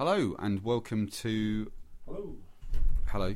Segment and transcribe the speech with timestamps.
[0.00, 1.70] Hello and welcome to.
[2.06, 2.34] Hello.
[3.08, 3.34] Hello,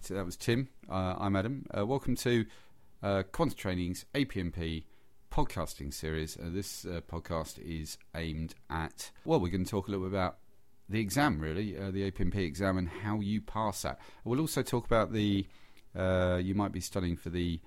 [0.00, 0.68] so that was Tim.
[0.88, 1.66] Uh, I'm Adam.
[1.76, 2.46] Uh, welcome to
[3.02, 4.84] uh, Quant Training's APMP
[5.32, 6.36] podcasting series.
[6.36, 9.10] Uh, this uh, podcast is aimed at.
[9.24, 10.36] Well, we're going to talk a little bit about
[10.88, 13.98] the exam, really, uh, the APMP exam, and how you pass that.
[14.22, 15.48] We'll also talk about the.
[15.98, 17.58] Uh, you might be studying for the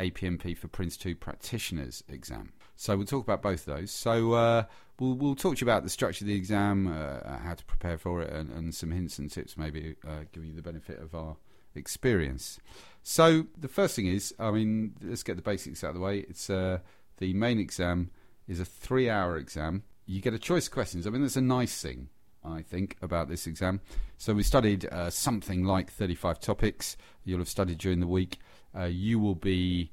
[0.00, 2.52] APMP for Prince 2 practitioners exam.
[2.76, 3.90] So we'll talk about both of those.
[3.90, 4.64] So uh,
[4.98, 7.98] we'll we'll talk to you about the structure of the exam, uh, how to prepare
[7.98, 11.14] for it, and, and some hints and tips, maybe uh, give you the benefit of
[11.14, 11.36] our
[11.74, 12.58] experience.
[13.02, 16.20] So the first thing is, I mean, let's get the basics out of the way.
[16.20, 16.78] It's uh,
[17.18, 18.10] the main exam
[18.48, 19.84] is a three-hour exam.
[20.06, 21.06] You get a choice of questions.
[21.06, 22.08] I mean, that's a nice thing.
[22.46, 23.80] I think, about this exam.
[24.18, 26.98] So we studied uh, something like 35 topics.
[27.24, 28.38] You'll have studied during the week.
[28.76, 29.90] Uh, you will be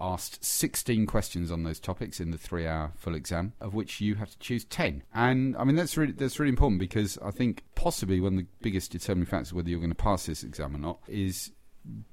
[0.00, 4.30] asked 16 questions on those topics in the three-hour full exam, of which you have
[4.30, 5.02] to choose 10.
[5.14, 8.46] And I mean that's really that's really important because I think possibly one of the
[8.60, 11.52] biggest determining factors whether you're going to pass this exam or not is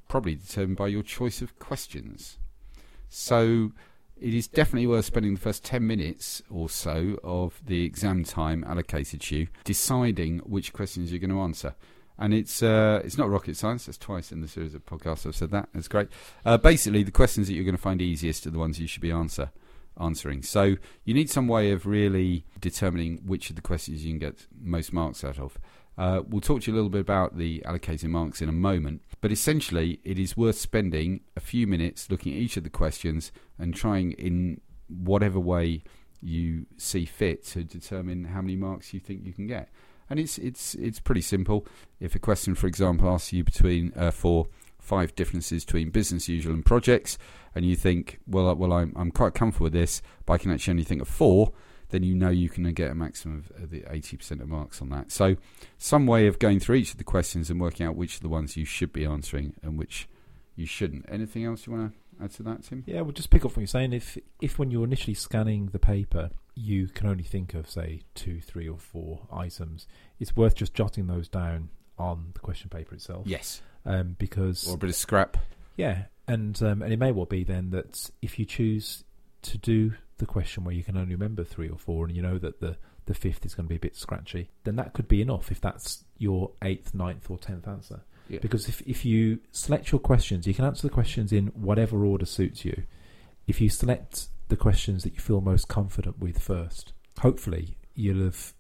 [0.08, 2.38] probably determined by your choice of questions.
[3.09, 3.72] So
[4.20, 8.64] it is definitely worth spending the first 10 minutes or so of the exam time
[8.64, 11.76] allocated to you deciding which questions you're going to answer.
[12.18, 13.86] And it's uh, it's not rocket science.
[13.86, 15.70] That's twice in the series of podcasts I've said that.
[15.74, 16.10] That's great.
[16.46, 19.02] Uh, basically, the questions that you're going to find easiest are the ones you should
[19.02, 19.52] be answer
[20.00, 20.42] answering.
[20.42, 24.48] So you need some way of really determining which of the questions you can get
[24.62, 25.58] most marks out of.
[25.98, 29.02] Uh, we'll talk to you a little bit about the allocating marks in a moment,
[29.22, 33.32] but essentially, it is worth spending a few minutes looking at each of the questions
[33.58, 35.84] and trying in whatever way
[36.22, 39.70] you see fit to determine how many marks you think you can get.
[40.09, 41.66] And it's it's it's pretty simple.
[42.00, 44.47] If a question, for example, asks you between uh, for
[44.80, 47.17] five differences between business usual and projects,
[47.56, 50.72] and you think, well, well, I'm I'm quite comfortable with this, but I can actually
[50.72, 51.53] only think of four
[51.89, 55.12] then you know you can get a maximum of the 80% of marks on that.
[55.12, 55.36] So,
[55.78, 58.30] some way of going through each of the questions and working out which are the
[58.30, 60.08] ones you should be answering and which
[60.56, 61.06] you shouldn't.
[61.09, 62.84] Anything else you want to add to that, Tim?
[62.86, 65.80] Yeah, we'll just pick up from you saying if if when you're initially scanning the
[65.80, 69.88] paper, you can only think of say two, three, or four items,
[70.20, 73.25] it's worth just jotting those down on the question paper itself.
[73.25, 75.38] Yes, um, because or a bit of scrap.
[75.78, 79.04] Yeah, and um, and it may well be then that if you choose
[79.44, 82.38] to do the question where you can only remember three or four and you know
[82.38, 85.22] that the, the fifth is going to be a bit scratchy, then that could be
[85.22, 88.02] enough if that's your eighth, ninth, or tenth answer.
[88.28, 88.40] Yeah.
[88.41, 92.25] Because if, if you select your questions, you can answer the questions in whatever order
[92.25, 92.84] suits you.
[93.47, 98.53] If you select the questions that you feel most confident with first, hopefully you'll have,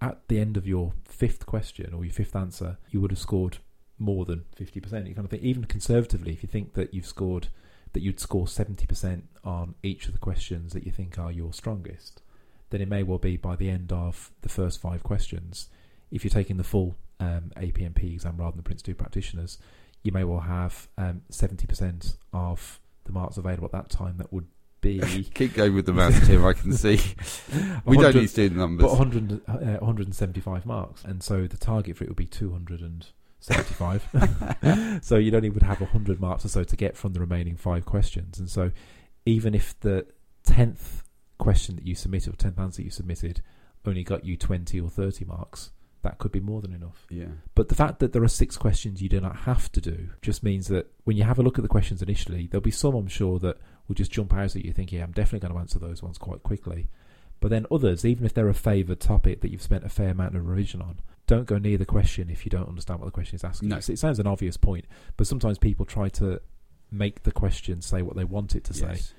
[0.00, 3.58] at the end of your fifth question or your fifth answer, you would have scored
[3.98, 5.08] more than 50%.
[5.08, 7.48] You kind of think, even conservatively, if you think that you've scored
[7.92, 12.22] that you'd score 70% on each of the questions that you think are your strongest,
[12.70, 15.68] then it may well be by the end of the first five questions,
[16.10, 19.58] if you're taking the full um, APMP exam rather than Prince 2 practitioners,
[20.02, 24.46] you may well have um, 70% of the marks available at that time that would
[24.80, 25.00] be.
[25.34, 27.00] Keep going with the maths, Tim, I can see.
[27.84, 28.84] we don't need to do the numbers.
[28.84, 35.00] But 100, uh, 175 marks, and so the target for it would be 275.
[35.02, 37.86] so you'd only would have 100 marks or so to get from the remaining five
[37.86, 38.40] questions.
[38.40, 38.72] And so
[39.24, 40.06] even if the
[40.46, 41.04] 10th
[41.38, 43.40] question that you submitted or 10th answer you submitted
[43.84, 45.72] only got you 20 or 30 marks,
[46.02, 47.06] that could be more than enough.
[47.10, 47.26] Yeah.
[47.54, 50.42] But the fact that there are six questions you do not have to do just
[50.42, 53.08] means that when you have a look at the questions initially, there'll be some, I'm
[53.08, 53.58] sure, that
[53.88, 56.18] will just jump out at you thinking, yeah, I'm definitely going to answer those ones
[56.18, 56.88] quite quickly.
[57.40, 60.36] But then others, even if they're a favoured topic that you've spent a fair amount
[60.36, 63.36] of revision on, don't go near the question if you don't understand what the question
[63.36, 63.68] is asking.
[63.68, 63.76] No.
[63.76, 64.86] It sounds an obvious point,
[65.16, 66.40] but sometimes people try to
[66.90, 68.92] make the question say what they want it to say.
[68.92, 69.14] Yes.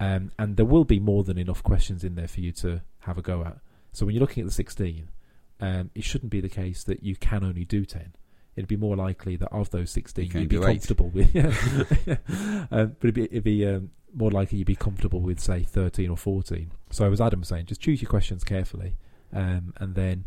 [0.00, 3.18] Um, and there will be more than enough questions in there for you to have
[3.18, 3.58] a go at.
[3.92, 5.08] So when you're looking at the 16,
[5.60, 8.14] um, it shouldn't be the case that you can only do 10.
[8.56, 10.66] It'd be more likely that of those 16, you you'd be do eight.
[10.66, 11.34] comfortable with.
[11.34, 12.16] Yeah.
[12.70, 16.10] um, but it'd be, it'd be um, more likely you'd be comfortable with, say, 13
[16.10, 16.72] or 14.
[16.90, 18.96] So as Adam was saying, just choose your questions carefully
[19.32, 20.24] um, and then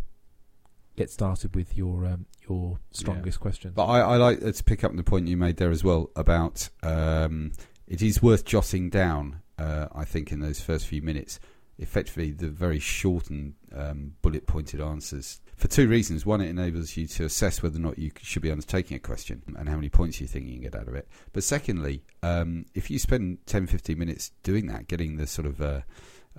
[0.95, 3.73] get started with your um, your strongest questions.
[3.75, 6.11] But I, I like to pick up on the point you made there as well
[6.16, 7.52] about um,
[7.87, 9.41] it is worth jotting down.
[9.58, 11.40] Uh, I think in those first few minutes,
[11.78, 16.25] effectively the very shortened um, bullet pointed answers for two reasons.
[16.25, 19.41] One, it enables you to assess whether or not you should be undertaking a question
[19.58, 21.08] and how many points you think you can get out of it.
[21.31, 25.61] But secondly, um, if you spend 10, 15 minutes doing that, getting the sort of
[25.61, 25.81] uh,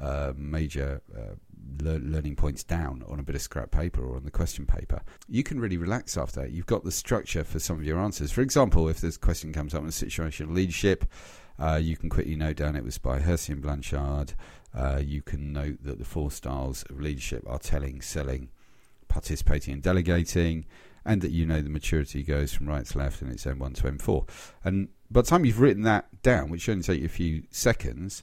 [0.00, 1.34] uh, major uh,
[1.82, 5.00] lear- learning points down on a bit of scrap paper or on the question paper,
[5.28, 6.50] you can really relax after that.
[6.50, 8.32] You've got the structure for some of your answers.
[8.32, 11.04] For example, if this question comes up in a situation of leadership,
[11.58, 14.34] uh, you can quickly note down it was by Hersey and Blanchard.
[14.74, 18.48] Uh, you can note that the four styles of leadership are telling, selling,
[19.08, 20.66] participating and delegating,
[21.04, 23.82] and that you know the maturity goes from right to left and it's M1 to
[23.84, 24.28] M4.
[24.64, 28.22] And by the time you've written that down, which only take you a few seconds,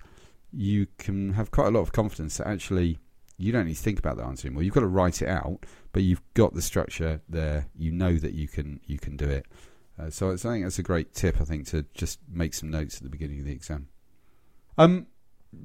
[0.51, 2.99] you can have quite a lot of confidence that actually
[3.37, 4.63] you don't need to think about the answer anymore.
[4.63, 7.67] You've got to write it out, but you've got the structure there.
[7.77, 9.45] You know that you can you can do it.
[10.01, 11.39] Uh, so I think that's a great tip.
[11.39, 13.87] I think to just make some notes at the beginning of the exam.
[14.77, 15.07] Um,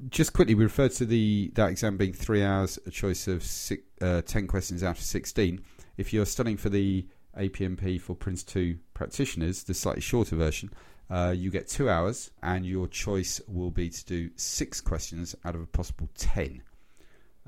[0.09, 3.83] just quickly, we referred to the that exam being three hours, a choice of six,
[4.01, 5.61] uh, ten questions out of sixteen.
[5.97, 7.07] If you're studying for the
[7.37, 10.71] APMP for Prince 2 practitioners, the slightly shorter version,
[11.09, 15.55] uh, you get two hours, and your choice will be to do six questions out
[15.55, 16.61] of a possible ten.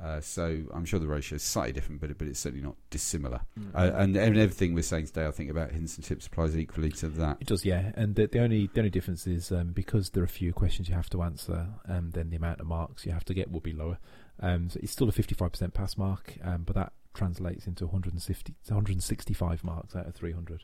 [0.02, 3.42] Uh, so I'm sure the ratio is slightly different, but, but it's certainly not dissimilar.
[3.60, 3.76] Mm.
[3.76, 6.92] Uh, and, and everything we're saying today, I think, about hints and tips applies equally
[6.94, 7.38] to that.
[7.42, 7.92] It does, yeah.
[7.96, 10.96] And the, the only the only difference is um, because there are fewer questions you
[10.96, 13.74] have to answer, um, then the amount of marks you have to get will be
[13.74, 13.98] lower.
[14.42, 19.64] Um, so it's still a 55% pass mark, um, but that translates into 160, 165
[19.64, 20.64] marks out of 300.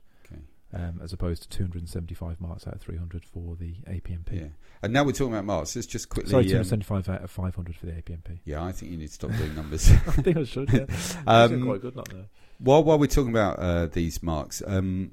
[0.73, 4.31] Um, as opposed to 275 marks out of 300 for the APMP.
[4.33, 4.47] Yeah.
[4.81, 5.73] And now we're talking about marks.
[5.75, 6.31] Let's just quickly.
[6.31, 8.39] Sorry, um, 275 out of 500 for the APMP.
[8.43, 9.89] yeah, I think you need to stop doing numbers.
[9.91, 10.73] I think I should.
[10.73, 10.85] Yeah,
[11.27, 12.25] Um, quite good, not there.
[12.59, 15.11] While while we're talking about uh, these marks, um,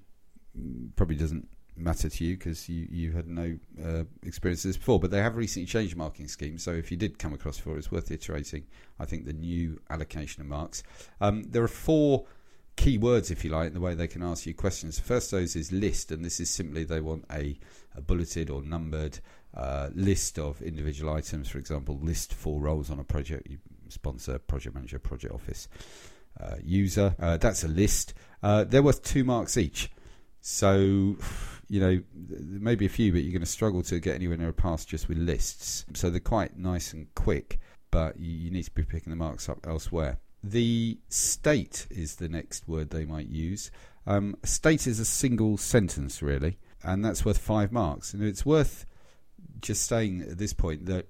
[0.96, 1.46] probably doesn't
[1.76, 5.18] matter to you because you, you had no uh, experience of this before, but they
[5.20, 6.58] have recently changed marking scheme.
[6.58, 8.64] So if you did come across before, it's worth iterating.
[8.98, 10.82] I think the new allocation of marks.
[11.20, 12.24] Um, there are four
[12.76, 14.96] key words, if you like, in the way they can ask you questions.
[14.96, 17.58] The first of those is list, and this is simply they want a,
[17.96, 19.18] a bulleted or numbered
[19.54, 21.48] uh, list of individual items.
[21.48, 23.48] For example, list four roles on a project.
[23.88, 25.68] Sponsor, project manager, project office
[26.40, 27.14] uh, user.
[27.20, 28.14] Uh, that's a list.
[28.42, 29.90] Uh, they're worth two marks each.
[30.40, 31.16] So,
[31.68, 32.02] you know,
[32.40, 35.08] maybe a few, but you're going to struggle to get anywhere near a pass just
[35.08, 35.84] with lists.
[35.94, 37.60] So they're quite nice and quick,
[37.90, 40.18] but you need to be picking the marks up elsewhere.
[40.42, 43.70] The state is the next word they might use.
[44.06, 48.12] Um, state is a single sentence, really, and that's worth five marks.
[48.12, 48.86] And it's worth
[49.60, 51.06] just saying at this point that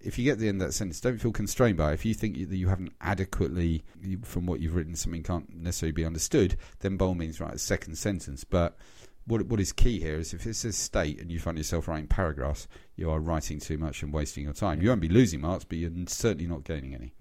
[0.00, 1.94] if you get the end of that sentence, don't feel constrained by it.
[1.94, 3.84] If you think that you haven't adequately,
[4.22, 7.96] from what you've written, something can't necessarily be understood, then all means write a second
[7.96, 8.44] sentence.
[8.44, 8.76] But
[9.26, 12.06] what what is key here is if it says state and you find yourself writing
[12.06, 14.82] paragraphs, you are writing too much and wasting your time.
[14.82, 17.14] You won't be losing marks, but you're certainly not gaining any.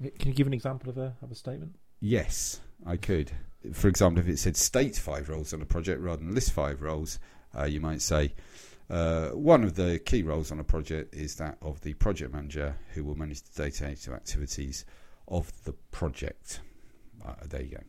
[0.00, 1.76] Can you give an example of a of a statement?
[2.00, 3.32] Yes, I could.
[3.72, 6.80] For example, if it said state five roles on a project rather than list five
[6.80, 7.18] roles,
[7.58, 8.34] uh, you might say
[8.88, 12.76] uh, one of the key roles on a project is that of the project manager
[12.94, 14.84] who will manage the day to day activities
[15.26, 16.60] of the project.
[17.26, 17.82] Uh, there you go.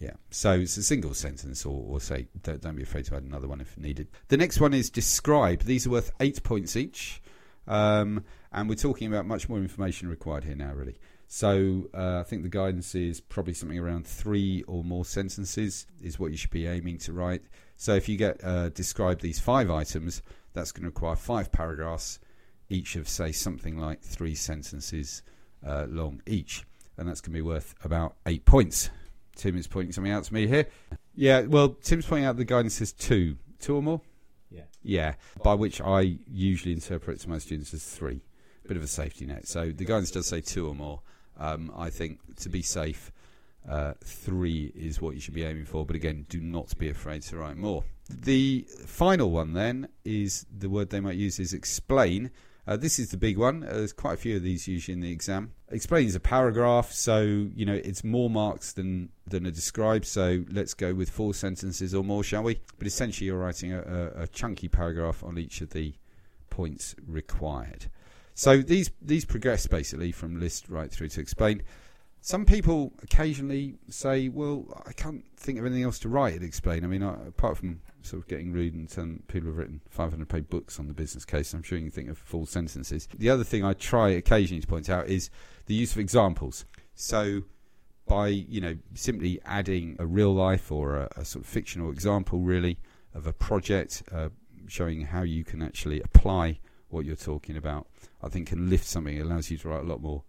[0.00, 0.14] Yeah.
[0.30, 3.46] So it's a single sentence, or, or say, don't, don't be afraid to add another
[3.46, 4.08] one if needed.
[4.28, 5.62] The next one is describe.
[5.62, 7.22] These are worth eight points each.
[7.68, 10.98] Um, and we're talking about much more information required here now, really.
[11.28, 16.18] So uh, I think the guidance is probably something around three or more sentences is
[16.18, 17.42] what you should be aiming to write.
[17.76, 22.18] So if you get uh, describe these five items, that's going to require five paragraphs,
[22.68, 25.22] each of say something like three sentences
[25.64, 26.64] uh, long each,
[26.96, 28.90] and that's going to be worth about eight points.
[29.36, 30.66] Tim is pointing something out to me here.
[31.14, 34.00] Yeah, well, Tim's pointing out the guidance is two, two or more.
[34.50, 34.62] Yeah.
[34.82, 35.14] Yeah,
[35.44, 38.20] by which I usually interpret to my students as three.
[38.70, 39.48] Bit of a safety net.
[39.48, 41.00] So the guidance does say two or more.
[41.36, 43.10] Um, I think to be safe,
[43.68, 45.84] uh, three is what you should be aiming for.
[45.84, 47.82] But again, do not be afraid to write more.
[48.08, 52.30] The final one then is the word they might use is explain.
[52.64, 53.64] Uh, this is the big one.
[53.64, 55.50] Uh, there's quite a few of these usually in the exam.
[55.72, 60.04] Explain is a paragraph, so you know it's more marks than than a describe.
[60.04, 62.60] So let's go with four sentences or more, shall we?
[62.78, 65.94] But essentially, you're writing a, a, a chunky paragraph on each of the
[66.50, 67.86] points required.
[68.40, 71.62] So these these progress basically from list right through to explain.
[72.22, 76.82] Some people occasionally say, "Well, I can't think of anything else to write at explain."
[76.82, 80.48] I mean, apart from sort of getting rude and telling people have written 500 page
[80.48, 83.08] books on the business case, I'm sure you can think of full sentences.
[83.14, 85.28] The other thing I try occasionally to point out is
[85.66, 86.64] the use of examples.
[86.94, 87.42] So
[88.08, 92.38] by you know simply adding a real life or a, a sort of fictional example,
[92.38, 92.78] really,
[93.12, 94.30] of a project, uh,
[94.66, 96.58] showing how you can actually apply
[96.90, 97.86] what you're talking about,
[98.22, 99.16] I think can lift something.
[99.16, 100.22] It allows you to write a lot more.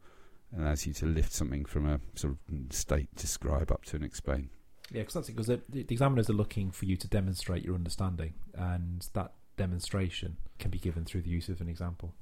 [0.53, 4.03] It allows you to lift something from a sort of state describe up to an
[4.03, 4.49] explain.
[4.91, 5.35] Yeah, because that's it.
[5.35, 10.37] Because the, the examiners are looking for you to demonstrate your understanding, and that demonstration
[10.59, 12.13] can be given through the use of an example.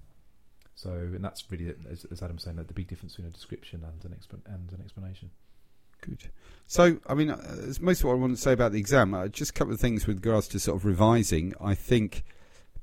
[0.76, 3.84] So, and that's really, as, as Adam was saying, the big difference between a description
[3.84, 5.32] and an exp- and an explanation.
[6.02, 6.30] Good.
[6.68, 9.14] So, I mean, uh, most of what I want to say about the exam.
[9.14, 11.54] Uh, just a couple of things with regards to sort of revising.
[11.60, 12.24] I think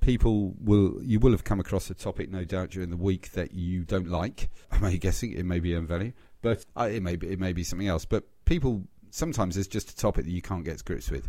[0.06, 3.52] people will, you will have come across a topic, no doubt, during the week that
[3.52, 4.48] you don't like.
[4.70, 6.12] I'm guessing it may be earned value.
[6.42, 8.04] but uh, it may be it may be something else.
[8.04, 11.28] But people sometimes there's just a topic that you can't get to grips with.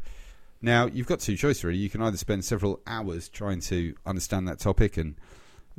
[0.62, 1.80] Now you've got two choices really.
[1.80, 5.16] You can either spend several hours trying to understand that topic and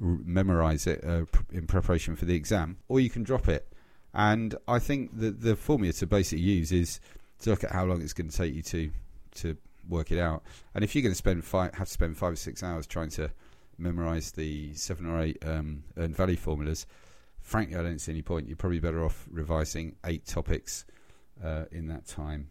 [0.02, 3.72] r- memorize it uh, pr- in preparation for the exam, or you can drop it.
[4.12, 6.98] And I think that the formula to basically use is
[7.42, 8.90] to look at how long it's going to take you to
[9.36, 9.56] to
[9.88, 10.42] work it out.
[10.74, 13.10] And if you're going to spend five, have to spend five or six hours trying
[13.10, 13.30] to
[13.78, 16.86] memorize the seven or eight um, earned value formulas,
[17.40, 18.48] frankly, I don't see any point.
[18.48, 20.84] You're probably better off revising eight topics
[21.42, 22.50] uh, in that time.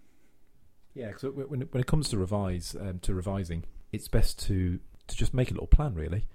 [0.94, 5.16] Yeah, because when when it comes to revise um, to revising, it's best to to
[5.16, 6.26] just make a little plan really.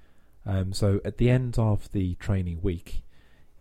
[0.47, 3.03] Um, so at the end of the training week,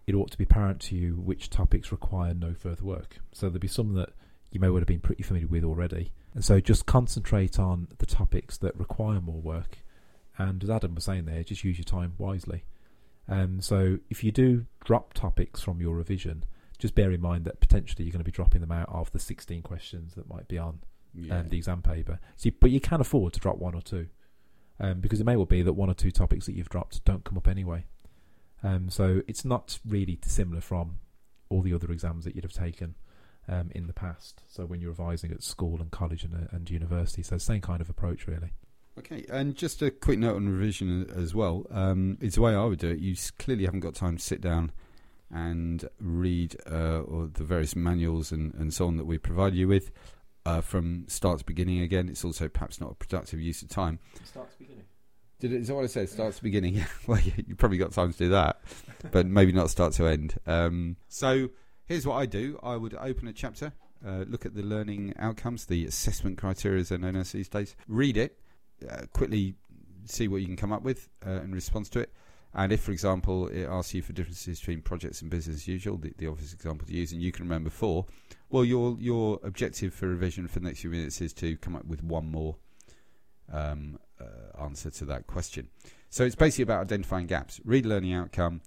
[0.07, 3.17] it ought to be apparent to you which topics require no further work.
[3.33, 4.09] So there'll be some that
[4.51, 8.05] you may well have been pretty familiar with already, and so just concentrate on the
[8.05, 9.79] topics that require more work.
[10.37, 12.63] And as Adam was saying there, just use your time wisely.
[13.27, 16.43] Um, so if you do drop topics from your revision,
[16.79, 19.19] just bear in mind that potentially you're going to be dropping them out of the
[19.19, 20.79] 16 questions that might be on
[21.13, 21.39] Yeah.
[21.39, 22.19] um, the exam paper.
[22.37, 24.07] So, you, but you can afford to drop one or two,
[24.79, 27.23] um, because it may well be that one or two topics that you've dropped don't
[27.23, 27.85] come up anyway.
[28.63, 30.99] Um, so it's not really dissimilar from
[31.49, 32.95] all the other exams that you'd have taken
[33.47, 34.41] um, in the past.
[34.47, 37.81] So when you're revising at school and college and, uh, and university, so same kind
[37.81, 38.53] of approach really.
[38.99, 41.65] Okay, and just a quick note on revision as well.
[41.71, 42.99] Um, it's the way I would do it.
[42.99, 44.71] You clearly haven't got time to sit down
[45.33, 49.67] and read uh, or the various manuals and, and so on that we provide you
[49.67, 49.91] with
[50.45, 52.09] uh, from start to beginning again.
[52.09, 53.99] It's also perhaps not a productive use of time.
[54.25, 54.83] Start to beginning.
[55.39, 56.09] Did it, is that what I said?
[56.09, 56.75] Start to beginning.
[56.81, 56.85] Yeah.
[57.07, 58.61] well, you, you probably got time to do that,
[59.11, 60.35] but maybe not start to end.
[60.45, 61.49] Um, so
[61.85, 62.59] here's what I do.
[62.63, 63.73] I would open a chapter,
[64.05, 67.75] uh, look at the learning outcomes, the assessment criteria as they're known as these days.
[67.87, 68.39] Read it,
[68.89, 69.55] uh, quickly
[70.05, 72.11] see what you can come up with uh, in response to it.
[72.53, 75.97] And if, for example, it asks you for differences between projects and business as usual,
[75.97, 78.05] the, the obvious example to use, and you can remember four,
[78.49, 81.85] well, your your objective for revision for the next few minutes is to come up
[81.85, 82.57] with one more
[83.51, 85.69] um, uh, answer to that question.
[86.09, 87.61] So it's basically about identifying gaps.
[87.63, 88.61] Read learning outcome,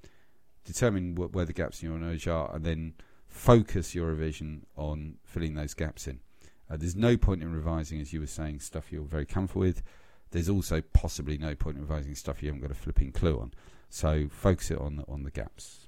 [0.65, 2.95] determine wh- where the gaps in your knowledge are, and then
[3.29, 6.21] focus your revision on filling those gaps in.
[6.71, 9.83] Uh, there's no point in revising, as you were saying, stuff you're very comfortable with.
[10.31, 13.53] There's also possibly no point in revising stuff you haven't got a flipping clue on.
[13.91, 15.87] So focus it on the, on the gaps.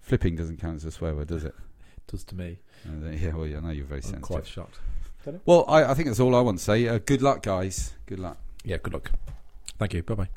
[0.00, 1.54] Flipping doesn't count as a swear word, does it?
[1.96, 2.58] it Does to me.
[2.86, 4.22] Uh, th- yeah, well, I know you're very I'm sensitive.
[4.22, 4.78] quite shocked.
[5.44, 6.86] Well, I, I think that's all I want to say.
[6.86, 7.94] Uh, good luck, guys.
[8.06, 8.38] Good luck.
[8.64, 9.10] Yeah, good luck.
[9.78, 10.02] Thank you.
[10.04, 10.28] Bye bye.